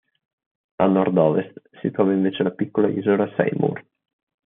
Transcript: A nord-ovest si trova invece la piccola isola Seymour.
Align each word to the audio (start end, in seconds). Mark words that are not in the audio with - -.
A 0.83 0.87
nord-ovest 0.87 1.59
si 1.79 1.91
trova 1.91 2.11
invece 2.11 2.41
la 2.41 2.49
piccola 2.49 2.87
isola 2.89 3.31
Seymour. 3.35 3.85